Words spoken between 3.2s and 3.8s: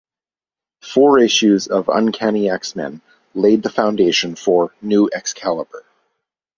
laid the